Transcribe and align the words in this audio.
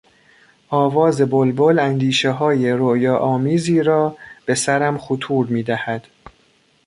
آواز 0.69 1.21
بلبل 1.21 1.79
اندیشههای 1.79 2.71
رویاآمیزی 2.71 3.83
را 3.83 4.17
به 4.45 4.55
سرم 4.55 4.97
خطور 4.97 5.45
میدهد. 5.47 6.07